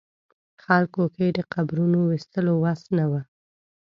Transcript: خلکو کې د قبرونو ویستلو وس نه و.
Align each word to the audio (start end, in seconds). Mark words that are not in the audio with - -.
خلکو 0.63 1.03
کې 1.15 1.25
د 1.37 1.39
قبرونو 1.53 1.99
ویستلو 2.09 2.53
وس 2.63 2.81
نه 2.97 3.05
و. 3.11 3.13